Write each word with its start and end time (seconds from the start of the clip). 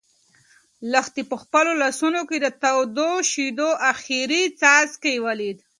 لښتې 0.91 1.21
په 1.31 1.35
خپلو 1.43 1.71
لاسو 1.81 2.07
کې 2.29 2.37
د 2.41 2.47
تودو 2.63 3.09
شيدو 3.31 3.69
اخري 3.91 4.41
څاڅکی 4.59 5.15
ولید. 5.25 5.57